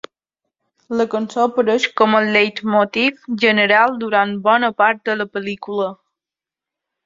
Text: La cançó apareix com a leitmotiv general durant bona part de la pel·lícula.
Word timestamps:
La 1.01 1.05
cançó 1.11 1.43
apareix 1.49 1.85
com 2.01 2.17
a 2.21 2.23
leitmotiv 2.37 3.23
general 3.45 3.95
durant 4.07 4.35
bona 4.51 4.73
part 4.83 5.07
de 5.11 5.19
la 5.23 5.31
pel·lícula. 5.37 5.95